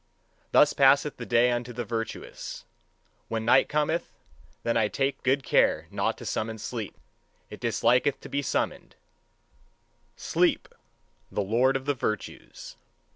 Thus 0.51 0.73
passeth 0.73 1.17
the 1.17 1.27
day 1.27 1.51
unto 1.51 1.71
the 1.73 1.85
virtuous. 1.85 2.65
When 3.27 3.45
night 3.45 3.69
cometh, 3.69 4.13
then 4.63 4.73
take 4.89 5.17
I 5.19 5.21
good 5.21 5.43
care 5.43 5.87
not 5.91 6.17
to 6.17 6.25
summon 6.25 6.57
sleep. 6.57 6.97
It 7.51 7.59
disliketh 7.59 8.19
to 8.21 8.27
be 8.29 8.41
summoned 8.41 8.95
sleep, 10.15 10.67
the 11.31 11.43
lord 11.43 11.75
of 11.77 11.85
the 11.85 11.93
virtues! 11.93 12.77